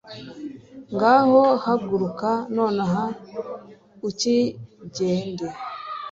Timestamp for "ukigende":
4.07-5.47